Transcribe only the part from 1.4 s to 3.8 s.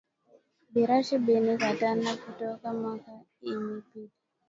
katala ku toka mwaka iri